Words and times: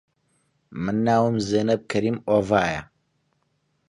من 0.83 0.95
ناوم 1.07 1.35
زێنەب 1.49 1.81
کەریم 1.91 2.17
ئۆڤایە 2.29 2.81